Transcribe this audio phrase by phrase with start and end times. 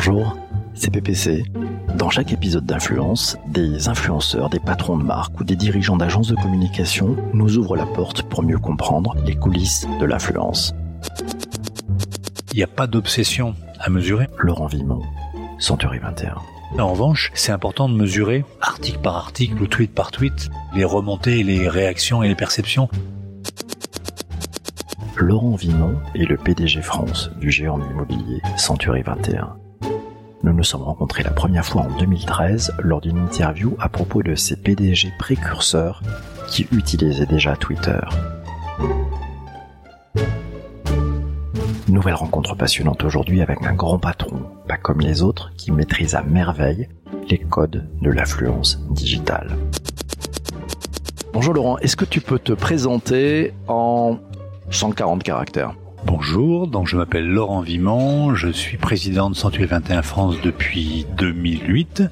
[0.00, 0.36] Bonjour,
[0.74, 1.42] c'est PPC.
[1.96, 6.36] Dans chaque épisode d'Influence, des influenceurs, des patrons de marque ou des dirigeants d'agences de
[6.36, 10.72] communication nous ouvrent la porte pour mieux comprendre les coulisses de l'influence.
[12.52, 14.28] Il n'y a pas d'obsession à mesurer.
[14.38, 15.02] Laurent Vimon,
[15.58, 16.36] Century 21.
[16.78, 21.42] En revanche, c'est important de mesurer, article par article ou tweet par tweet, les remontées,
[21.42, 22.88] les réactions et les perceptions.
[25.16, 29.56] Laurent Vimon est le PDG France du géant immobilier Century 21.
[30.48, 34.34] Nous nous sommes rencontrés la première fois en 2013 lors d'une interview à propos de
[34.34, 36.02] ces PDG précurseurs
[36.48, 38.00] qui utilisaient déjà Twitter.
[41.86, 46.22] Nouvelle rencontre passionnante aujourd'hui avec un grand patron, pas comme les autres, qui maîtrise à
[46.22, 46.88] merveille
[47.28, 49.54] les codes de l'affluence digitale.
[51.34, 54.16] Bonjour Laurent, est-ce que tu peux te présenter en
[54.70, 55.74] 140 caractères?
[56.04, 62.02] Bonjour, donc je m'appelle Laurent Vimon, je suis président de Century 21 France depuis 2008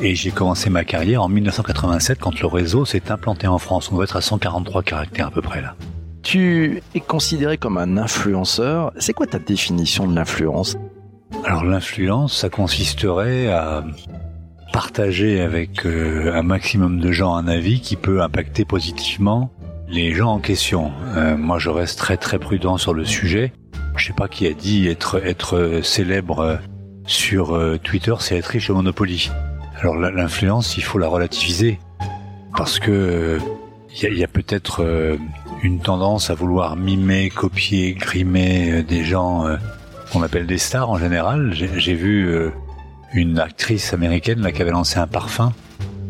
[0.00, 3.90] et j'ai commencé ma carrière en 1987 quand le réseau s'est implanté en France.
[3.90, 5.74] On doit être à 143 caractères à peu près là.
[6.22, 8.92] Tu es considéré comme un influenceur.
[8.98, 10.76] C'est quoi ta définition de l'influence?
[11.44, 13.84] Alors l'influence, ça consisterait à
[14.72, 19.50] partager avec euh, un maximum de gens un avis qui peut impacter positivement
[19.94, 20.92] les gens en question.
[21.16, 23.52] Euh, moi, je reste très très prudent sur le sujet.
[23.96, 26.56] Je sais pas qui a dit être être célèbre euh,
[27.06, 29.30] sur Twitter, c'est être riche au Monopoly.
[29.80, 31.78] Alors l'influence, il faut la relativiser
[32.56, 33.38] parce que
[34.02, 35.16] il y a, peut-être euh,
[35.62, 39.56] une tendance à vouloir mimer, copier, grimer euh, des gens euh,
[40.12, 41.52] qu'on appelle des stars en général.
[41.52, 42.50] J'ai vu
[43.12, 45.52] une actrice américaine là qui avait lancé un parfum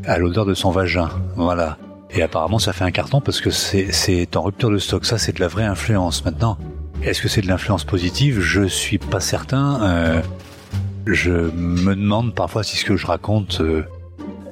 [0.07, 1.11] à l'odeur de son vagin.
[1.37, 1.79] Voilà.
[2.15, 5.05] Et apparemment, ça fait un carton parce que c'est en rupture de stock.
[5.05, 6.25] Ça, c'est de la vraie influence.
[6.25, 6.57] Maintenant,
[7.03, 8.41] est-ce que c'est de l'influence positive?
[8.41, 9.83] Je suis pas certain.
[9.83, 10.23] Euh,
[11.07, 13.61] je me demande parfois si ce que je raconte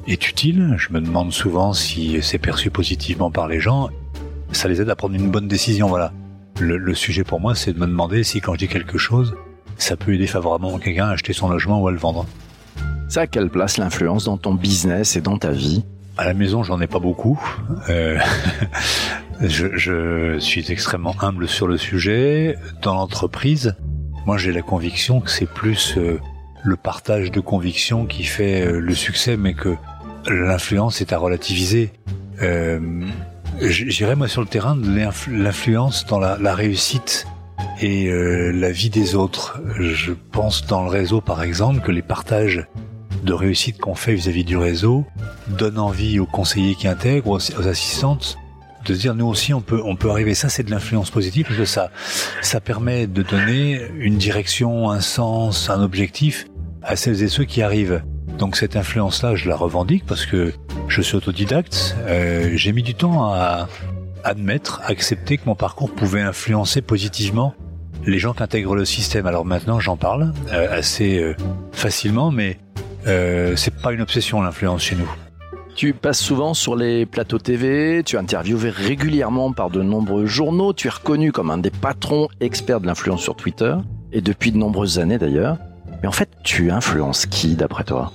[0.08, 0.74] est utile.
[0.77, 3.91] Je me demande souvent si c'est perçu positivement par les gens.
[4.50, 6.12] Ça les aide à prendre une bonne décision, voilà.
[6.60, 9.34] Le, sujet pour moi, c'est de me demander si quand je dis quelque chose,
[9.78, 12.26] ça peut aider favorablement quelqu'un à acheter son logement ou à le vendre.
[13.16, 15.84] À quelle place l'influence dans ton business et dans ta vie?
[16.19, 17.41] À la maison, j'en ai pas beaucoup.
[17.89, 18.19] Euh,
[19.41, 22.56] je, suis extrêmement humble sur le sujet.
[22.83, 23.75] Dans l'entreprise,
[24.27, 26.21] moi j'ai la conviction que c'est plus euh,
[26.62, 29.75] le partage de convictions qui fait euh, le succès, mais que
[30.28, 31.93] l'influence est à relativiser.
[32.43, 32.79] Euh,
[33.61, 34.89] J'irais moi sur le terrain de
[35.31, 37.27] l'influence dans la, réussite
[37.83, 39.61] et la vie des autres.
[39.79, 42.67] Je pense dans le réseau par exemple que les partages
[43.22, 45.05] de réussite qu'on fait vis-à-vis du réseau
[45.49, 48.37] donnent envie aux conseillers qui intègrent, aux, assistantes,
[48.84, 50.34] de se dire nous aussi on peut on peut arriver.
[50.34, 51.91] Ça c'est de l'influence positive parce que ça
[52.41, 56.47] ça permet de donner une direction, un sens, un objectif
[56.82, 58.03] à celles et ceux qui arrivent.
[58.38, 60.53] Donc cette influence-là, je la revendique parce que
[60.88, 61.97] je suis autodidacte.
[62.06, 63.69] Euh, j'ai mis du temps à
[64.25, 67.55] admettre, accepter que mon parcours pouvait influencer positivement
[68.05, 69.27] les gens qui intègrent le système.
[69.27, 71.37] Alors maintenant, j'en parle euh, assez euh,
[71.72, 72.59] facilement, mais
[73.06, 75.10] euh, c'est pas une obsession l'influence chez nous.
[75.74, 80.74] Tu passes souvent sur les plateaux TV, tu es interviewé régulièrement par de nombreux journaux,
[80.74, 83.74] tu es reconnu comme un des patrons experts de l'influence sur Twitter,
[84.12, 85.56] et depuis de nombreuses années d'ailleurs.
[86.02, 88.12] Mais en fait, tu influences qui d'après toi?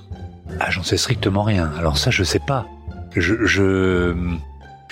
[0.59, 1.71] Ah, j'en sais strictement rien.
[1.79, 2.67] Alors ça, je sais pas.
[3.15, 4.13] Je, je,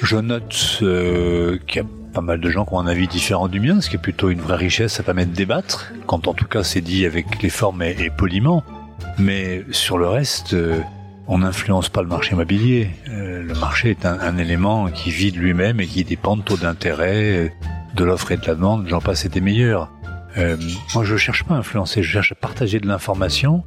[0.02, 3.50] je note euh, qu'il y a pas mal de gens qui ont un avis différent
[3.50, 6.34] du mien, ce qui est plutôt une vraie richesse, ça permet de débattre, quand en
[6.34, 8.64] tout cas c'est dit avec les formes et, poliment.
[9.18, 10.80] Mais sur le reste, euh,
[11.28, 12.90] on n'influence pas le marché immobilier.
[13.10, 16.58] Euh, le marché est un, élément qui vit de lui-même et qui dépend de taux
[16.58, 17.54] d'intérêt,
[17.96, 19.90] de l'offre et de la demande, j'en passe et des meilleurs.
[20.38, 20.58] Euh,
[20.94, 23.64] moi, je cherche pas à influencer, je cherche à partager de l'information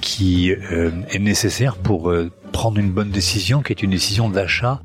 [0.00, 4.82] qui euh, est nécessaire pour euh, prendre une bonne décision, qui est une décision d'achat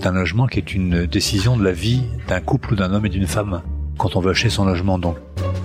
[0.00, 3.08] d'un logement, qui est une décision de la vie d'un couple ou d'un homme et
[3.08, 3.62] d'une femme
[3.98, 4.98] quand on veut acheter son logement.
[4.98, 5.16] Donc,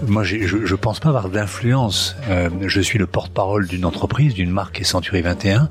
[0.08, 2.16] moi, je, je pense pas avoir d'influence.
[2.30, 5.70] Euh, je suis le porte-parole d'une entreprise, d'une marque qui est Century 21,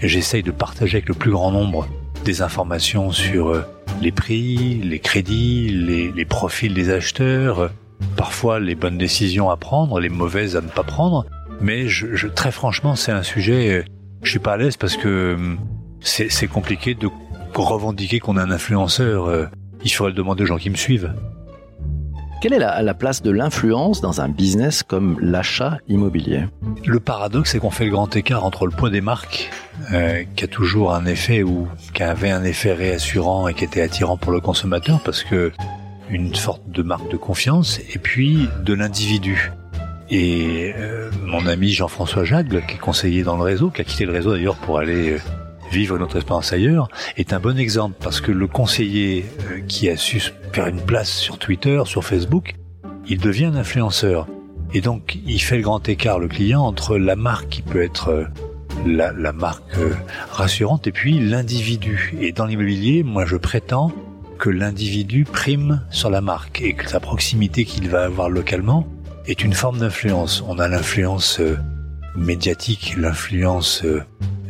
[0.00, 1.86] et j'essaye de partager avec le plus grand nombre
[2.24, 3.64] des informations sur
[4.00, 7.70] les prix, les crédits, les, les profils des acheteurs,
[8.16, 11.26] parfois les bonnes décisions à prendre, les mauvaises à ne pas prendre.
[11.60, 13.84] Mais je, je très franchement, c'est un sujet,
[14.22, 15.56] je suis pas à l'aise parce que
[16.00, 17.08] c'est compliqué de
[17.54, 19.26] revendiquer qu'on est un influenceur.
[19.26, 19.46] Euh,
[19.84, 21.12] il faudrait le demander aux gens qui me suivent.
[22.42, 26.46] Quelle est la, la place de l'influence dans un business comme l'achat immobilier?
[26.84, 29.48] Le paradoxe, c'est qu'on fait le grand écart entre le poids des marques,
[29.92, 33.80] euh, qui a toujours un effet ou qui avait un effet réassurant et qui était
[33.80, 35.52] attirant pour le consommateur, parce que
[36.10, 39.52] une sorte de marque de confiance, et puis de l'individu.
[40.10, 44.04] Et euh, mon ami Jean-François Jagle, qui est conseiller dans le réseau, qui a quitté
[44.04, 45.18] le réseau d'ailleurs pour aller euh,
[45.72, 49.96] vivre notre expérience ailleurs, est un bon exemple parce que le conseiller euh, qui a
[49.96, 50.20] su
[50.52, 52.54] faire une place sur Twitter, sur Facebook,
[53.08, 54.26] il devient un influenceur.
[54.74, 58.26] Et donc, il fait le grand écart, le client, entre la marque qui peut être
[58.86, 59.76] la, la marque
[60.30, 62.14] rassurante et puis l'individu.
[62.20, 63.92] Et dans l'immobilier, moi, je prétends
[64.38, 68.86] que l'individu prime sur la marque et que la proximité qu'il va avoir localement
[69.26, 70.42] est une forme d'influence.
[70.48, 71.56] On a l'influence euh,
[72.16, 73.82] médiatique, l'influence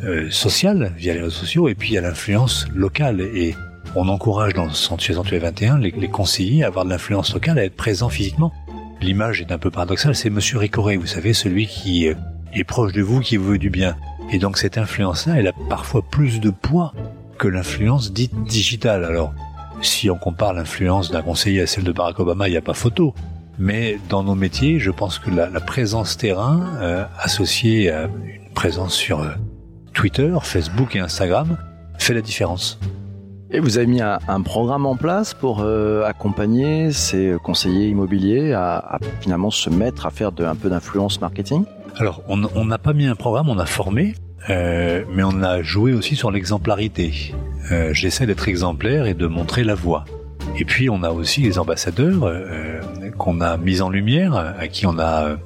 [0.03, 3.21] euh, euh, sociale via les réseaux sociaux, et puis il y a l'influence locale.
[3.21, 3.55] Et
[3.95, 7.77] on encourage dans Sanctuaire 21 les, les conseillers à avoir de l'influence locale, à être
[7.77, 8.53] présents physiquement.
[9.01, 13.03] L'image est un peu paradoxale, c'est Monsieur Ricoré, vous savez, celui qui est proche de
[13.03, 13.97] vous, qui vous veut du bien.
[14.31, 16.95] Et donc cette influence-là, elle a parfois plus de poids
[17.39, 19.05] que l'influence dite digitale.
[19.05, 19.35] Alors,
[19.83, 22.75] si on compare l'influence d'un conseiller à celle de Barack Obama, il n'y a pas
[22.75, 23.15] photo.
[23.59, 28.95] Mais dans nos métiers, je pense que la, présence terrain, euh, associée à une présence
[28.95, 29.31] sur euh,
[29.93, 31.57] Twitter, Facebook et Instagram,
[31.99, 32.79] fait la différence.
[33.51, 38.99] Et vous avez mis un, programme en place pour euh, accompagner ces conseillers immobiliers à,
[39.21, 41.65] finalement se mettre à faire de, un peu d'influence marketing?
[41.99, 44.15] Alors, on n'a pas mis un programme, on a formé,
[44.49, 47.35] mais on a joué aussi sur l'exemplarité.
[47.93, 50.07] J'essaie d'être exemplaire et de montrer la voie.
[50.59, 52.81] Et puis on a aussi les ambassadeurs euh,
[53.17, 55.37] qu'on a mis en lumière, à qui on a euh,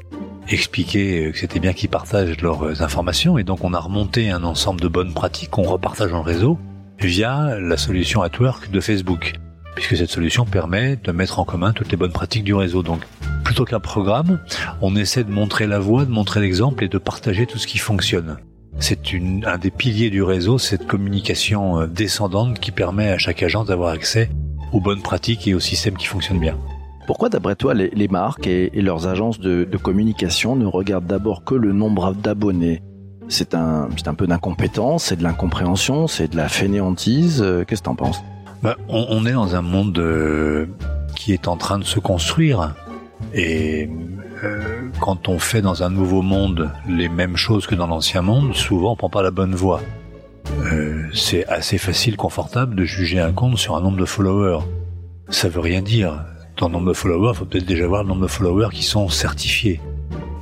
[0.48, 4.81] expliqué que c'était bien qu'ils partagent leurs informations, et donc on a remonté un ensemble
[4.81, 6.58] de bonnes pratiques qu'on repartage le réseau
[6.98, 9.34] via la solution AtWork de Facebook,
[9.75, 12.82] puisque cette solution permet de mettre en commun toutes les bonnes pratiques du réseau.
[12.82, 13.02] Donc
[13.44, 14.40] plutôt qu'un programme,
[14.81, 17.78] on essaie de montrer la voie, de montrer l'exemple et de partager tout ce qui
[17.78, 18.38] fonctionne.
[18.78, 19.00] C'est
[19.46, 23.90] un des piliers du réseau, cette communication euh, descendante qui permet à chaque agent d'avoir
[23.90, 24.28] accès
[24.72, 26.58] aux bonnes pratiques et aux systèmes qui fonctionnent bien.
[27.06, 31.73] Pourquoi, d'après toi, les, marques et, leurs agences de, communication ne regardent d'abord que le
[31.73, 32.82] nombre d'abonnés?
[33.29, 37.43] C'est un, un peu d'incompétence, c'est de l'incompréhension, c'est de la fainéantise.
[37.43, 38.23] Euh, qu'est-ce que tu en penses?
[38.62, 40.67] Bah, on, est dans un monde euh,
[41.14, 42.75] qui est en train de se construire.
[43.35, 43.91] Et
[44.44, 48.55] euh, quand on fait dans un nouveau monde les mêmes choses que dans l'ancien monde,
[48.55, 49.81] souvent on prend pas la bonne voie.
[51.12, 54.64] C'est assez facile, confortable de juger un compte sur un nombre de followers.
[55.29, 56.25] Ça veut rien dire.
[56.56, 59.08] Dans nombre de followers, il faut peut-être déjà voir le nombre de followers qui sont
[59.11, 59.81] certifiés.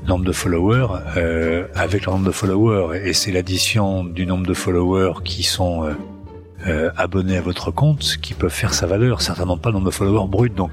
[0.02, 3.00] Le nombre de followers euh, avec le nombre de followers.
[3.04, 5.94] Et c'est l'addition du nombre de followers qui sont euh,
[6.66, 9.22] euh, abonnés à votre compte qui peuvent faire sa valeur.
[9.22, 10.50] Certainement pas le nombre de followers bruts.
[10.50, 10.70] Donc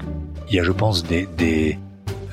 [0.48, 1.76] il y a, je pense, des, des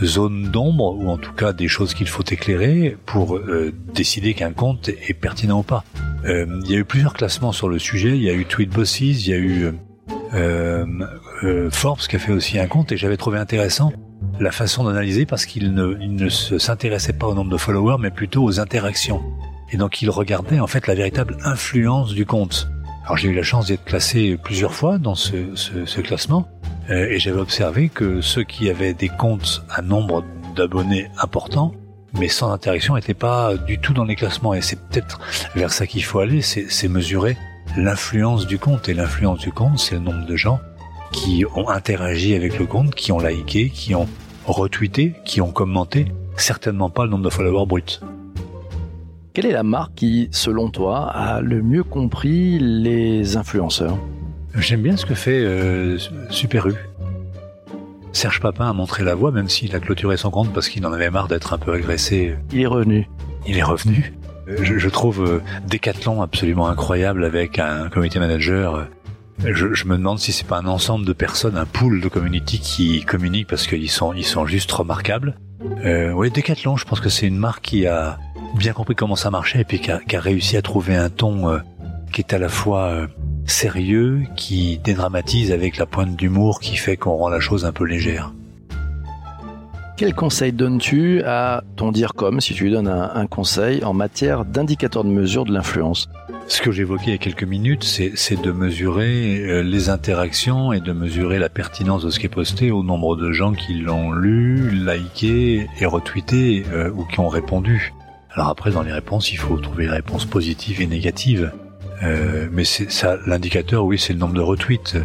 [0.03, 4.53] zones d'ombre ou en tout cas des choses qu'il faut éclairer pour euh, décider qu'un
[4.53, 5.83] compte est pertinent ou pas.
[6.25, 8.09] Euh, il y a eu plusieurs classements sur le sujet.
[8.09, 9.73] Il y a eu Tweetbosses, il y a eu
[10.33, 10.85] euh,
[11.71, 13.91] Forbes qui a fait aussi un compte et j'avais trouvé intéressant
[14.39, 18.43] la façon d'analyser parce qu'il ne, ne s'intéressait pas au nombre de followers mais plutôt
[18.43, 19.21] aux interactions.
[19.71, 22.69] Et donc il regardait en fait la véritable influence du compte.
[23.05, 26.47] Alors j'ai eu la chance d'être classé plusieurs fois dans ce, ce, ce classement
[26.89, 30.23] euh, et j'avais observé que ceux qui avaient des comptes à nombre
[30.55, 31.73] d'abonnés importants
[32.13, 34.53] mais sans interaction n'était pas du tout dans les classements.
[34.53, 35.19] Et c'est peut-être
[35.55, 37.37] vers ça qu'il faut aller, c'est mesurer
[37.77, 38.89] l'influence du compte.
[38.89, 40.59] Et l'influence du compte, c'est le nombre de gens
[41.11, 44.07] qui ont interagi avec le compte, qui ont liké, qui ont
[44.45, 46.07] retweeté, qui ont commenté,
[46.37, 47.99] certainement pas le nombre de followers bruts.
[49.33, 53.97] Quelle est la marque qui, selon toi, a le mieux compris les influenceurs?
[54.55, 55.97] J'aime bien ce que fait euh,
[56.29, 56.73] Super U.
[58.11, 60.91] Serge Papin a montré la voie, même s'il a clôturé son compte parce qu'il en
[60.91, 62.35] avait marre d'être un peu agressé.
[62.51, 63.07] Il est revenu.
[63.47, 64.13] Il est revenu.
[64.47, 68.87] Euh, je, trouve euh, Decathlon absolument incroyable avec un comité manager.
[69.45, 72.59] Je, je me demande si c'est pas un ensemble de personnes, un pool de community
[72.59, 75.37] qui communiquent parce qu'ils sont, ils sont juste remarquables.
[75.85, 78.17] Euh, oui, Decathlon, je pense que c'est une marque qui a
[78.55, 81.09] bien compris comment ça marchait et puis qui a, qui a réussi à trouver un
[81.09, 81.59] ton euh,
[82.11, 83.07] qui est à la fois
[83.45, 87.85] sérieux qui dédramatise avec la pointe d'humour qui fait qu'on rend la chose un peu
[87.85, 88.33] légère.
[89.99, 95.03] Quel conseil donnes-tu à ton dire si tu lui donnes un, conseil en matière d'indicateur
[95.03, 96.07] de mesure de l'influence?
[96.47, 100.79] Ce que j'évoquais il y a quelques minutes, c'est de mesurer euh, les interactions et
[100.79, 104.13] de mesurer la pertinence de ce qui est posté au nombre de gens qui l'ont
[104.13, 107.93] lu, liké et retweeté euh, ou qui ont répondu.
[108.31, 111.51] Alors après, dans les réponses, il faut trouver les réponses positives et négatives.
[112.03, 114.95] Euh, mais ça, l'indicateur, oui, c'est le nombre de retweets.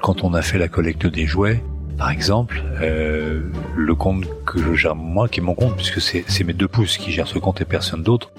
[0.00, 1.62] Quand on a fait la collecte des jouets,
[1.98, 3.42] par exemple, euh,
[3.76, 6.96] le compte que je gère moi, qui est mon compte, puisque c'est mes deux pouces
[6.96, 8.30] qui gèrent ce compte et personne d'autre,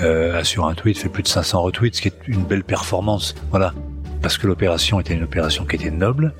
[0.00, 3.34] euh, sur un tweet fait plus de 500 retweets, ce qui est une belle performance.
[3.50, 3.74] Voilà,
[4.22, 6.32] parce que l'opération était une opération qui était noble,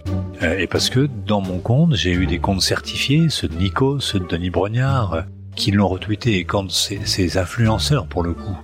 [0.42, 3.98] euh, et parce que dans mon compte, j'ai eu des comptes certifiés, ceux de Nico,
[3.98, 5.24] ceux de Denis Brognard,
[5.56, 6.38] qui l'ont retweeté.
[6.38, 8.56] Et quand ces, ces influenceurs, pour le coup,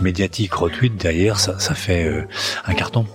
[0.00, 2.26] médiatiques retweetent derrière, ça, ça fait euh,
[2.66, 3.06] un carton.